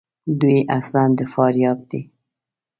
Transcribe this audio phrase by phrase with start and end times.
[0.39, 2.01] دوی اصلاُ د فاریاب دي.